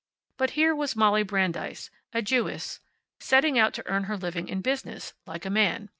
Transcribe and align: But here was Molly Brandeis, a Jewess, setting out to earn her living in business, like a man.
But 0.37 0.51
here 0.57 0.73
was 0.75 0.95
Molly 0.95 1.21
Brandeis, 1.21 1.91
a 2.11 2.23
Jewess, 2.23 2.79
setting 3.19 3.59
out 3.59 3.71
to 3.75 3.85
earn 3.85 4.05
her 4.05 4.17
living 4.17 4.47
in 4.47 4.61
business, 4.61 5.13
like 5.27 5.45
a 5.45 5.51
man. 5.51 5.89